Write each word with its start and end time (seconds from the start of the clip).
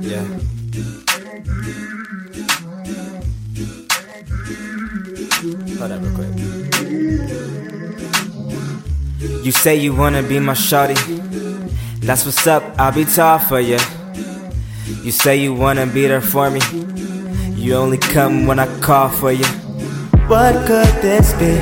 Yeah. 0.00 0.26
Real 5.80 6.14
quick. 6.14 6.32
You 9.44 9.52
say 9.52 9.76
you 9.76 9.94
wanna 9.94 10.22
be 10.22 10.38
my 10.40 10.54
shorty. 10.54 10.94
That's 12.00 12.24
what's 12.24 12.46
up, 12.46 12.62
I'll 12.78 12.92
be 12.92 13.04
tall 13.04 13.38
for 13.38 13.60
you. 13.60 13.78
You 15.02 15.12
say 15.12 15.36
you 15.36 15.54
wanna 15.54 15.86
be 15.86 16.06
there 16.06 16.20
for 16.20 16.50
me. 16.50 16.60
You 17.54 17.74
only 17.76 17.98
come 17.98 18.46
when 18.46 18.58
I 18.58 18.66
call 18.80 19.08
for 19.08 19.32
you. 19.32 19.46
What 20.28 20.66
could 20.66 20.94
this 21.02 21.32
be? 21.34 21.58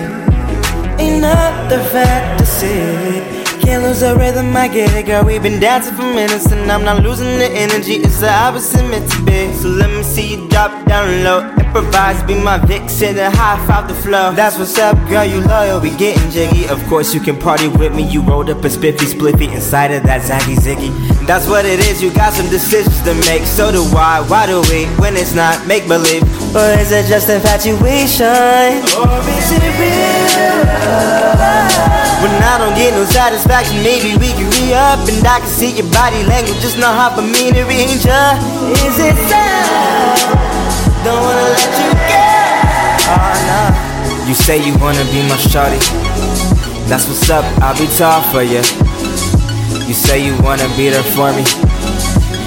Another 0.98 1.82
fantasy. 1.93 3.44
Can't 3.65 3.83
lose 3.83 4.01
the 4.01 4.15
rhythm, 4.15 4.55
I 4.55 4.69
get 4.69 4.95
it, 4.95 5.07
girl. 5.07 5.25
We've 5.25 5.43
been 5.43 5.59
dancing 5.59 5.95
for 5.95 6.03
minutes 6.03 6.53
and 6.53 6.71
I'm 6.71 6.85
not 6.85 7.03
losing 7.03 7.39
the 7.39 7.49
energy. 7.51 7.95
It's 7.95 8.21
the 8.21 8.30
opposite 8.30 8.87
meant 8.91 9.11
to 9.12 9.25
be. 9.25 9.55
So 9.55 9.69
let 9.69 9.91
me 9.91 10.02
see 10.02 10.37
you 10.37 10.48
drop 10.48 10.84
down 10.87 11.25
low. 11.25 11.51
Improvise, 11.57 12.23
be 12.24 12.35
my 12.35 12.59
vixen 12.59 13.19
and 13.19 13.35
high 13.35 13.57
five 13.66 13.88
the 13.88 13.95
flow. 13.95 14.33
That's 14.35 14.59
what's 14.59 14.77
up, 14.79 14.97
girl. 15.09 15.24
You 15.24 15.41
loyal, 15.41 15.80
we 15.80 15.97
getting 15.97 16.30
jiggy. 16.30 16.69
Of 16.69 16.85
course, 16.88 17.15
you 17.15 17.21
can 17.21 17.38
party 17.38 17.69
with 17.69 17.95
me. 17.95 18.02
You 18.07 18.21
rolled 18.21 18.51
up 18.51 18.62
a 18.62 18.69
spiffy 18.69 19.07
spliffy 19.07 19.51
inside 19.51 19.93
of 19.93 20.02
that 20.02 20.21
zaggy 20.23 20.57
ziggy. 20.57 20.93
That's 21.27 21.49
what 21.49 21.65
it 21.65 21.80
is. 21.80 22.02
You 22.02 22.12
got 22.12 22.35
some 22.35 22.51
decisions 22.51 23.01
to 23.02 23.15
make. 23.27 23.45
So 23.45 23.73
do 23.73 23.83
I. 23.96 24.21
Why 24.29 24.45
do 24.46 24.60
we? 24.71 24.85
When 25.01 25.16
it's 25.16 25.35
not 25.35 25.66
make 25.66 25.88
believe, 25.88 26.23
or 26.55 26.69
is 26.79 26.93
it 26.93 27.07
just 27.07 27.30
infatuation? 27.30 28.27
Or 29.01 29.09
is 29.24 29.52
it 29.57 29.65
real? 29.80 31.44
When 32.24 32.33
I 32.41 32.56
don't 32.56 32.73
get 32.73 32.96
no 32.96 33.05
satisfaction, 33.05 33.84
maybe 33.84 34.16
we 34.16 34.32
can 34.32 34.48
re 34.56 34.73
up 34.73 35.05
and 35.05 35.20
I 35.28 35.45
can 35.45 35.46
see 35.60 35.77
your 35.77 35.84
body 35.92 36.24
language 36.24 36.56
just 36.65 36.80
not 36.80 36.96
hard 36.96 37.20
for 37.20 37.20
me 37.20 37.52
to 37.52 37.69
read 37.69 38.01
ya. 38.01 38.41
Is 38.80 38.96
it 38.96 39.12
sad? 39.28 40.16
Don't 41.04 41.21
wanna 41.21 41.52
let 41.52 41.68
you 41.76 41.93
go. 41.93 42.24
Ah, 43.12 43.29
oh 43.29 43.37
no. 43.45 44.24
You 44.24 44.32
say 44.32 44.57
you 44.57 44.73
wanna 44.80 45.04
be 45.12 45.21
my 45.29 45.37
shorty. 45.37 45.76
That's 46.88 47.04
what's 47.04 47.29
up, 47.29 47.45
I'll 47.60 47.76
be 47.76 47.84
tall 47.93 48.24
for 48.32 48.40
you. 48.40 48.65
You 49.84 49.93
say 49.93 50.24
you 50.24 50.32
wanna 50.40 50.65
be 50.80 50.88
there 50.88 51.04
for 51.12 51.29
me. 51.29 51.45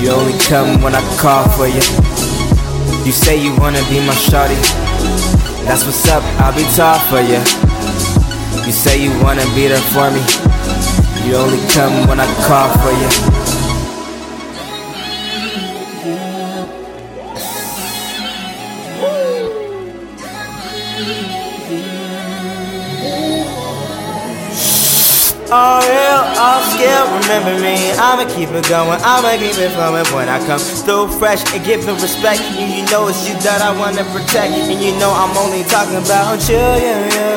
You 0.02 0.10
only 0.10 0.34
come 0.50 0.82
when 0.82 0.98
I 0.98 1.06
call 1.22 1.46
for 1.54 1.70
you. 1.70 1.86
You 3.06 3.14
say 3.14 3.38
you 3.38 3.54
wanna 3.62 3.86
be 3.94 4.02
my 4.02 4.18
shorty. 4.18 4.58
That's 5.70 5.86
what's 5.86 6.10
up, 6.10 6.26
I'll 6.42 6.50
be 6.58 6.66
tall 6.74 6.98
for 7.14 7.22
you. 7.22 7.67
You 8.68 8.74
say 8.74 9.02
you 9.02 9.12
wanna 9.24 9.46
be 9.56 9.70
there 9.70 9.80
for 9.96 10.12
me. 10.12 10.20
You 11.26 11.38
only 11.38 11.66
come 11.72 12.06
when 12.10 12.20
I 12.20 12.28
call 12.46 12.68
for 12.84 12.92
you. 12.92 13.38
All 25.50 25.80
real, 25.80 26.24
all 26.36 26.62
skill, 26.76 27.08
remember 27.24 27.56
me. 27.64 27.80
I'ma 27.96 28.28
keep 28.36 28.50
it 28.50 28.68
going, 28.68 29.00
I'ma 29.00 29.32
keep 29.40 29.56
it 29.56 29.72
flowing 29.72 30.04
when 30.12 30.28
I 30.28 30.46
come 30.46 30.60
through 30.60 31.08
fresh 31.20 31.40
and 31.56 31.64
giving 31.64 31.96
respect. 31.96 32.42
And 32.60 32.68
you 32.76 32.84
know 32.92 33.08
it's 33.08 33.24
you 33.24 33.34
that 33.48 33.62
I 33.62 33.72
wanna 33.80 34.04
protect. 34.12 34.52
And 34.52 34.84
you 34.84 34.92
know 35.00 35.08
I'm 35.08 35.32
only 35.38 35.64
talking 35.64 35.96
about 36.04 36.44
you, 36.52 36.60
you, 36.84 36.96
you, 37.16 37.32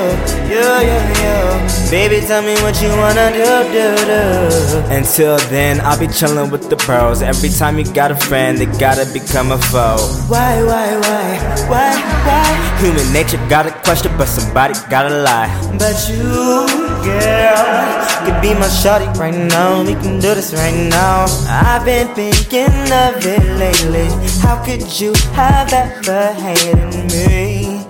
you, 0.50 0.66
you, 0.90 0.98
you. 1.22 1.38
Baby, 1.86 2.26
tell 2.26 2.42
me 2.42 2.58
what 2.66 2.82
you 2.82 2.90
wanna 2.98 3.30
do, 3.30 3.46
do, 3.70 3.94
do. 4.02 4.82
Until 4.90 5.38
then, 5.46 5.80
I'll 5.80 5.98
be 5.98 6.08
chilling 6.08 6.50
with 6.50 6.68
the 6.68 6.76
bros. 6.82 7.22
Every 7.22 7.50
time 7.50 7.78
you 7.78 7.84
got 7.92 8.10
a 8.10 8.16
friend, 8.16 8.58
they 8.58 8.66
gotta 8.66 9.06
become 9.12 9.52
a 9.52 9.58
foe. 9.70 10.02
Why, 10.26 10.58
why, 10.64 10.98
why, 10.98 11.38
why, 11.70 11.94
why? 12.26 12.78
Human 12.82 13.12
nature 13.12 13.38
got 13.48 13.66
a 13.66 13.70
question, 13.86 14.10
but 14.18 14.26
somebody 14.26 14.74
gotta 14.90 15.22
lie. 15.22 15.46
But 15.78 15.94
you, 16.10 16.66
girl 17.06 17.99
could 18.24 18.40
be 18.40 18.54
my 18.54 18.68
shorty 18.68 19.06
right 19.18 19.34
now. 19.34 19.82
We 19.82 19.94
can 19.94 20.20
do 20.20 20.34
this 20.34 20.52
right 20.52 20.88
now. 20.90 21.26
I've 21.48 21.84
been 21.84 22.08
thinking 22.14 22.72
of 22.92 23.24
it 23.24 23.44
lately. 23.58 24.08
How 24.40 24.62
could 24.64 25.00
you 25.00 25.12
have 25.32 25.72
ever 25.72 26.32
hated 26.34 26.92
me? 27.12 27.86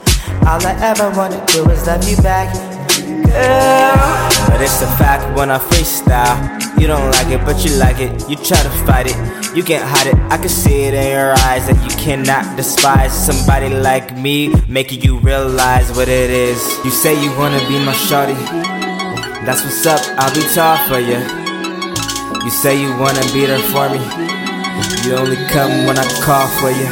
All 0.47 0.60
I 0.66 0.76
ever 0.81 1.10
wanna 1.10 1.44
do 1.47 1.69
is 1.71 1.87
love 1.87 2.09
you 2.09 2.16
back, 2.22 2.53
girl. 3.26 4.48
But 4.48 4.60
it's 4.60 4.82
a 4.82 4.87
fact 4.98 5.37
when 5.37 5.50
I 5.50 5.59
freestyle. 5.59 6.60
You 6.81 6.87
don't 6.87 7.10
like 7.12 7.28
it, 7.28 7.44
but 7.44 7.62
you 7.65 7.77
like 7.77 8.00
it. 8.00 8.10
You 8.28 8.37
try 8.37 8.62
to 8.62 8.71
fight 8.87 9.06
it, 9.06 9.16
you 9.54 9.62
can't 9.62 9.84
hide 9.84 10.06
it. 10.06 10.15
I 10.32 10.38
can 10.38 10.48
see 10.48 10.84
it 10.84 10.94
in 10.94 11.12
your 11.12 11.32
eyes 11.47 11.66
that 11.69 11.78
you 11.84 11.94
cannot 11.98 12.56
despise 12.56 13.12
somebody 13.12 13.69
like 13.69 14.16
me, 14.16 14.54
making 14.66 15.03
you 15.03 15.19
realize 15.19 15.91
what 15.92 16.09
it 16.09 16.31
is. 16.31 16.59
You 16.84 16.91
say 16.91 17.12
you 17.22 17.31
wanna 17.37 17.60
be 17.69 17.78
my 17.84 17.92
shorty. 17.92 18.90
That's 19.45 19.65
what's 19.65 19.87
up, 19.87 20.01
I'll 20.19 20.34
be 20.34 20.43
tall 20.55 20.77
for 20.87 21.01
you. 21.01 21.17
You 22.45 22.51
say 22.51 22.81
you 22.81 22.95
wanna 22.99 23.23
be 23.33 23.47
there 23.47 23.59
for 23.73 23.89
me. 23.89 23.99
You 25.05 25.17
only 25.17 25.37
come 25.49 25.87
when 25.87 25.99
I 25.99 26.05
call 26.21 26.47
for 26.61 26.71
you. 26.71 26.91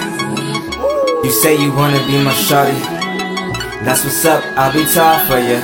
You 1.25 1.31
say 1.31 1.61
you 1.61 1.73
wanna 1.75 1.99
be 2.07 2.25
my 2.25 2.33
shorty. 2.33 2.81
That's 3.85 4.03
what's 4.03 4.25
up, 4.25 4.43
I'll 4.57 4.73
be 4.73 4.85
tall 4.87 5.19
for 5.29 5.39
you. 5.39 5.61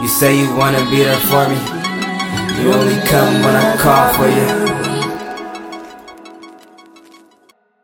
You 0.00 0.08
say 0.08 0.38
you 0.38 0.54
wanna 0.54 0.88
be 0.88 1.02
there 1.02 1.18
for 1.30 1.48
me. 1.48 1.58
You 2.62 2.72
only 2.72 3.00
come 3.08 3.42
when 3.42 3.56
I 3.56 3.76
call 3.76 4.12
for 4.14 4.28
you. 4.28 4.85